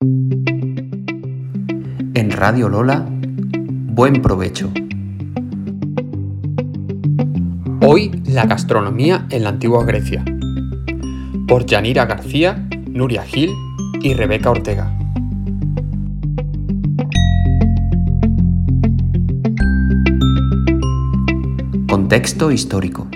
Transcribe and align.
En 0.00 0.30
Radio 2.30 2.68
Lola, 2.68 3.04
buen 3.10 4.22
provecho. 4.22 4.70
Hoy 7.84 8.22
la 8.24 8.46
gastronomía 8.46 9.26
en 9.30 9.42
la 9.42 9.48
antigua 9.48 9.84
Grecia. 9.84 10.24
Por 11.48 11.66
Yanira 11.66 12.06
García, 12.06 12.68
Nuria 12.86 13.24
Gil 13.24 13.50
y 14.00 14.14
Rebeca 14.14 14.50
Ortega. 14.50 14.96
Contexto 21.88 22.52
histórico. 22.52 23.08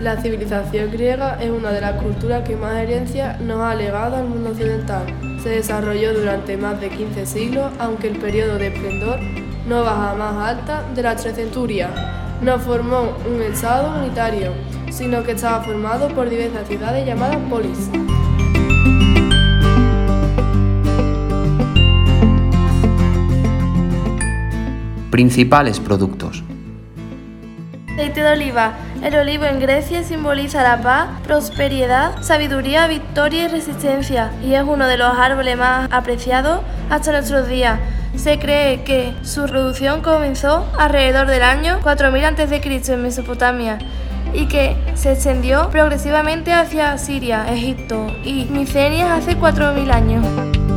La 0.00 0.16
civilización 0.16 0.90
griega 0.90 1.36
es 1.42 1.50
una 1.50 1.72
de 1.72 1.82
las 1.82 2.00
culturas 2.00 2.48
que 2.48 2.56
más 2.56 2.74
herencia 2.74 3.36
nos 3.38 3.60
ha 3.60 3.74
legado 3.74 4.16
al 4.16 4.24
mundo 4.24 4.48
occidental. 4.48 5.04
Se 5.42 5.50
desarrolló 5.50 6.14
durante 6.14 6.56
más 6.56 6.80
de 6.80 6.88
15 6.88 7.26
siglos, 7.26 7.70
aunque 7.78 8.08
el 8.08 8.16
periodo 8.16 8.56
de 8.56 8.68
esplendor 8.68 9.20
no 9.68 9.82
baja 9.84 10.14
más 10.14 10.56
alta 10.56 10.84
de 10.94 11.02
las 11.02 11.20
tres 11.20 11.36
centurias. 11.36 11.90
No 12.40 12.58
formó 12.58 13.14
un 13.30 13.42
estado 13.42 14.00
unitario, 14.00 14.52
sino 14.90 15.22
que 15.22 15.32
estaba 15.32 15.62
formado 15.62 16.08
por 16.08 16.30
diversas 16.30 16.66
ciudades 16.66 17.06
llamadas 17.06 17.36
polis. 17.50 17.90
Principales 25.10 25.78
productos. 25.78 26.42
Aceite 28.00 28.22
de 28.22 28.32
oliva. 28.32 28.72
El 29.02 29.16
olivo 29.16 29.44
en 29.44 29.60
Grecia 29.60 30.04
simboliza 30.04 30.62
la 30.62 30.82
paz, 30.82 31.08
prosperidad, 31.24 32.22
sabiduría, 32.22 32.86
victoria 32.86 33.44
y 33.44 33.48
resistencia, 33.48 34.30
y 34.44 34.52
es 34.52 34.62
uno 34.62 34.86
de 34.86 34.98
los 34.98 35.16
árboles 35.16 35.56
más 35.56 35.88
apreciados 35.90 36.60
hasta 36.90 37.12
nuestros 37.12 37.48
días. 37.48 37.80
Se 38.16 38.38
cree 38.38 38.84
que 38.84 39.14
su 39.22 39.46
producción 39.46 40.02
comenzó 40.02 40.66
alrededor 40.78 41.28
del 41.28 41.42
año 41.42 41.78
4000 41.82 42.24
a.C. 42.24 42.92
en 42.92 43.02
Mesopotamia 43.02 43.78
y 44.34 44.46
que 44.46 44.76
se 44.94 45.12
extendió 45.12 45.70
progresivamente 45.70 46.52
hacia 46.52 46.98
Siria, 46.98 47.46
Egipto 47.50 48.06
y 48.22 48.44
Micenias 48.50 49.10
hace 49.10 49.36
4000 49.36 49.90
años. 49.90 50.69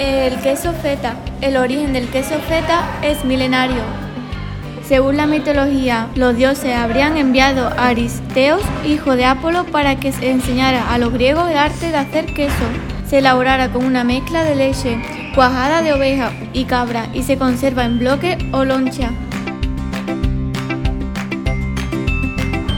El 0.00 0.40
queso 0.40 0.72
feta. 0.72 1.14
El 1.42 1.58
origen 1.58 1.92
del 1.92 2.08
queso 2.08 2.38
feta 2.48 2.88
es 3.02 3.22
milenario. 3.22 3.82
Según 4.88 5.18
la 5.18 5.26
mitología, 5.26 6.08
los 6.14 6.34
dioses 6.34 6.74
habrían 6.74 7.18
enviado 7.18 7.66
a 7.66 7.88
Aristeos, 7.88 8.62
hijo 8.86 9.14
de 9.14 9.26
Apolo, 9.26 9.66
para 9.66 10.00
que 10.00 10.08
enseñara 10.22 10.90
a 10.90 10.96
los 10.96 11.12
griegos 11.12 11.50
el 11.50 11.58
arte 11.58 11.90
de 11.90 11.98
hacer 11.98 12.32
queso. 12.32 12.64
Se 13.06 13.18
elaborara 13.18 13.70
con 13.72 13.84
una 13.84 14.02
mezcla 14.02 14.42
de 14.42 14.54
leche, 14.54 14.98
cuajada 15.34 15.82
de 15.82 15.92
oveja 15.92 16.32
y 16.54 16.64
cabra 16.64 17.08
y 17.12 17.22
se 17.22 17.36
conserva 17.36 17.84
en 17.84 17.98
bloque 17.98 18.38
o 18.52 18.64
loncha. 18.64 19.10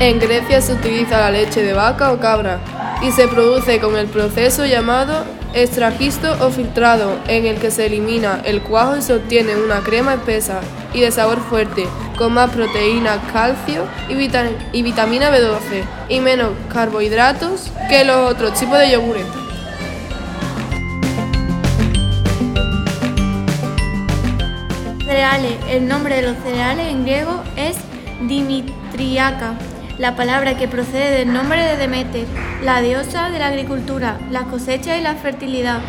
En 0.01 0.19
Grecia 0.19 0.61
se 0.61 0.73
utiliza 0.73 1.21
la 1.21 1.31
leche 1.31 1.63
de 1.63 1.73
vaca 1.73 2.11
o 2.11 2.19
cabra 2.19 2.59
y 3.01 3.13
se 3.13 3.29
produce 3.29 3.79
con 3.79 3.97
el 3.97 4.09
proceso 4.09 4.67
llamado 4.67 5.25
extragisto 5.55 6.37
o 6.41 6.51
filtrado, 6.51 7.19
en 7.29 7.47
el 7.47 7.59
que 7.59 7.71
se 7.71 7.87
elimina 7.87 8.41
el 8.45 8.63
cuajo 8.63 8.97
y 8.97 9.03
se 9.03 9.15
obtiene 9.15 9.57
una 9.57 9.81
crema 9.81 10.15
espesa 10.15 10.61
y 10.95 11.01
de 11.01 11.11
sabor 11.11 11.41
fuerte, 11.41 11.87
con 12.17 12.35
más 12.35 12.51
proteína, 12.51 13.21
calcio 13.33 13.85
y, 14.09 14.13
y 14.73 14.83
vitamina 14.83 15.31
B12 15.31 15.85
y 16.09 16.21
menos 16.21 16.51
carbohidratos 16.73 17.71
que 17.89 18.05
los 18.05 18.31
otros 18.31 18.55
tipos 18.59 18.79
de 18.79 18.91
yogures. 18.91 19.27
Cereales. 25.05 25.53
El 25.69 25.89
nombre 25.89 26.17
de 26.17 26.23
los 26.23 26.37
cereales 26.43 26.89
en 26.89 27.03
griego 27.03 27.43
es 27.57 27.77
dimitriaca, 28.29 29.55
la 29.99 30.17
palabra 30.17 30.57
que 30.57 30.69
procede 30.69 31.19
del 31.19 31.33
nombre 31.33 31.63
de 31.63 31.77
Demeter, 31.77 32.27
la 32.63 32.81
diosa 32.81 33.31
de 33.31 33.39
la 33.39 33.49
agricultura, 33.49 34.19
la 34.31 34.45
cosecha 34.45 34.97
y 34.97 35.03
la 35.03 35.15
fertilidad. 35.15 35.81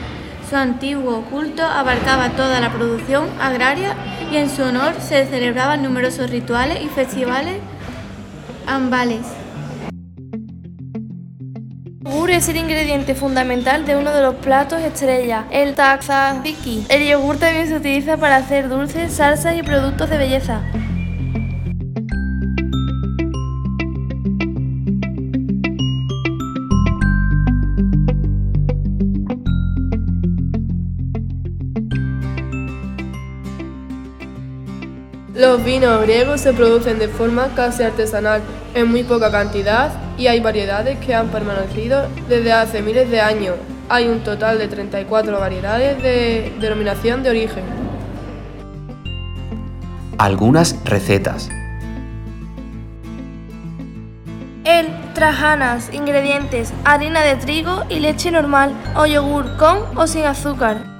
Su 0.49 0.55
antiguo 0.55 1.23
culto 1.31 1.63
abarcaba 1.63 2.29
toda 2.29 2.59
la 2.59 2.71
producción 2.71 3.27
agraria 3.41 3.95
y 4.31 4.37
en 4.37 4.49
su 4.49 4.63
honor 4.63 4.93
se 4.99 5.25
celebraban 5.25 5.81
numerosos 5.81 6.29
rituales 6.29 6.83
y 6.83 6.89
festivales 6.89 7.55
ambales. 8.67 9.21
El 12.05 12.19
yogur 12.19 12.31
es 12.31 12.47
el 12.47 12.57
ingrediente 12.57 13.15
fundamental 13.15 13.85
de 13.85 13.95
uno 13.95 14.11
de 14.11 14.21
los 14.21 14.35
platos 14.35 14.79
estrella, 14.81 15.45
el 15.49 15.73
tzatziki. 15.73 16.85
El 16.89 17.07
yogur 17.07 17.37
también 17.37 17.67
se 17.67 17.75
utiliza 17.75 18.17
para 18.17 18.35
hacer 18.35 18.69
dulces, 18.69 19.13
salsas 19.13 19.57
y 19.57 19.63
productos 19.63 20.09
de 20.11 20.17
belleza. 20.17 20.61
Los 35.35 35.63
vinos 35.63 36.03
griegos 36.03 36.41
se 36.41 36.53
producen 36.53 36.99
de 36.99 37.07
forma 37.07 37.47
casi 37.55 37.81
artesanal, 37.81 38.41
en 38.75 38.87
muy 38.87 39.01
poca 39.01 39.31
cantidad, 39.31 39.91
y 40.15 40.27
hay 40.27 40.39
variedades 40.39 40.99
que 40.99 41.15
han 41.15 41.29
permanecido 41.29 42.07
desde 42.29 42.53
hace 42.53 42.83
miles 42.83 43.09
de 43.09 43.19
años. 43.19 43.55
Hay 43.89 44.07
un 44.07 44.19
total 44.23 44.59
de 44.59 44.67
34 44.67 45.39
variedades 45.39 46.03
de 46.03 46.53
denominación 46.61 47.23
de 47.23 47.31
origen. 47.31 47.63
Algunas 50.19 50.75
recetas. 50.85 51.49
El 54.65 54.87
trajanas, 55.15 55.91
ingredientes, 55.93 56.71
harina 56.85 57.21
de 57.21 57.37
trigo 57.37 57.83
y 57.89 57.99
leche 57.99 58.29
normal 58.29 58.71
o 58.95 59.07
yogur 59.07 59.57
con 59.57 59.79
o 59.97 60.05
sin 60.05 60.25
azúcar. 60.25 60.92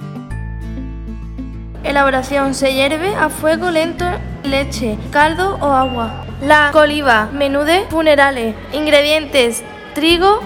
Elaboración 1.84 2.54
se 2.54 2.72
hierve 2.72 3.14
a 3.14 3.28
fuego 3.28 3.70
lento 3.70 4.06
leche, 4.42 4.98
caldo 5.10 5.58
o 5.60 5.72
agua. 5.72 6.24
La 6.40 6.70
coliva, 6.72 7.28
menú 7.32 7.60
de 7.60 7.84
funerales. 7.90 8.54
Ingredientes: 8.72 9.62
trigo, 9.94 10.40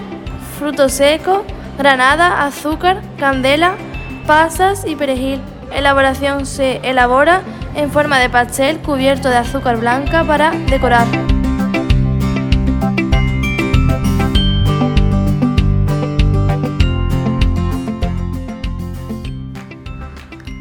fruto 0.57 0.89
seco, 0.89 1.45
granada, 1.77 2.45
azúcar, 2.45 3.01
candela, 3.17 3.75
pasas 4.27 4.85
y 4.85 4.95
perejil. 4.95 5.41
Elaboración 5.73 6.45
se 6.45 6.77
elabora 6.83 7.41
en 7.75 7.89
forma 7.89 8.19
de 8.19 8.29
pastel 8.29 8.79
cubierto 8.79 9.29
de 9.29 9.37
azúcar 9.37 9.77
blanca 9.77 10.23
para 10.25 10.51
decorar. 10.51 11.07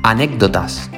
Anécdotas. 0.08 0.88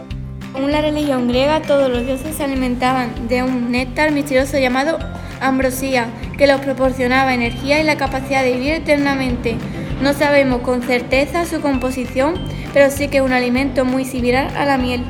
Según 0.52 0.70
la 0.70 0.82
religión 0.82 1.26
griega, 1.26 1.62
todos 1.62 1.90
los 1.90 2.06
dioses 2.06 2.36
se 2.36 2.44
alimentaban 2.44 3.26
de 3.26 3.42
un 3.42 3.72
néctar 3.72 4.12
misterioso 4.12 4.56
llamado 4.56 5.00
ambrosía, 5.40 6.06
que 6.38 6.46
los 6.46 6.60
proporcionaba 6.60 7.34
energía 7.34 7.80
y 7.80 7.82
la 7.82 7.96
capacidad 7.96 8.44
de 8.44 8.52
vivir 8.52 8.74
eternamente. 8.74 9.56
No 10.00 10.12
sabemos 10.12 10.60
con 10.60 10.82
certeza 10.82 11.44
su 11.44 11.60
composición, 11.60 12.34
pero 12.72 12.88
sí 12.88 13.08
que 13.08 13.16
es 13.16 13.24
un 13.24 13.32
alimento 13.32 13.84
muy 13.84 14.04
similar 14.04 14.56
a 14.56 14.64
la 14.64 14.78
miel. 14.78 15.02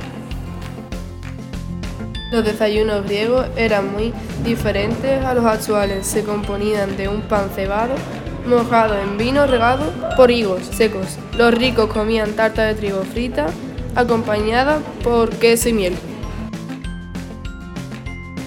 Los 2.32 2.42
desayunos 2.42 3.04
griegos 3.04 3.48
eran 3.54 3.92
muy 3.92 4.14
diferentes 4.42 5.22
a 5.22 5.34
los 5.34 5.44
actuales. 5.44 6.06
Se 6.06 6.24
componían 6.24 6.96
de 6.96 7.08
un 7.08 7.20
pan 7.20 7.50
cebado, 7.54 7.96
mojado 8.46 8.98
en 8.98 9.18
vino 9.18 9.46
regado 9.46 9.92
por 10.16 10.30
higos 10.30 10.62
secos. 10.72 11.18
Los 11.36 11.52
ricos 11.52 11.92
comían 11.92 12.32
tarta 12.32 12.64
de 12.64 12.74
trigo 12.74 13.02
frita, 13.02 13.48
acompañada 13.94 14.80
por 15.02 15.30
queso 15.30 15.68
y 15.68 15.72
miel. 15.72 15.98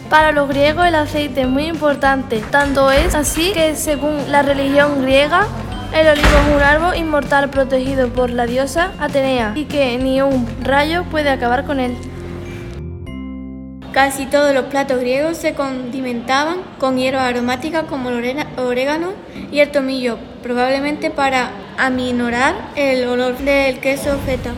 Para 0.09 0.31
los 0.31 0.47
griegos 0.47 0.85
el 0.85 0.95
aceite 0.95 1.41
es 1.41 1.47
muy 1.47 1.65
importante, 1.65 2.43
tanto 2.51 2.91
es 2.91 3.15
así 3.15 3.51
que 3.51 3.75
según 3.75 4.31
la 4.31 4.43
religión 4.43 5.01
griega, 5.01 5.47
el 5.93 6.07
olivo 6.07 6.27
es 6.27 6.55
un 6.55 6.61
árbol 6.61 6.95
inmortal 6.95 7.49
protegido 7.49 8.09
por 8.09 8.29
la 8.29 8.45
diosa 8.45 8.93
Atenea 8.99 9.53
y 9.55 9.65
que 9.65 9.97
ni 9.97 10.21
un 10.21 10.47
rayo 10.63 11.03
puede 11.05 11.29
acabar 11.29 11.65
con 11.65 11.79
él. 11.79 11.95
Casi 13.91 14.25
todos 14.25 14.55
los 14.55 14.65
platos 14.65 14.99
griegos 14.99 15.37
se 15.37 15.53
condimentaban 15.53 16.63
con 16.79 16.97
hierbas 16.97 17.25
aromáticas 17.25 17.83
como 17.83 18.09
el 18.09 18.43
orégano 18.57 19.13
y 19.51 19.59
el 19.59 19.69
tomillo, 19.69 20.17
probablemente 20.41 21.11
para 21.11 21.51
aminorar 21.77 22.55
el 22.75 23.07
olor 23.07 23.37
del 23.37 23.79
queso 23.79 24.17
feta. 24.25 24.51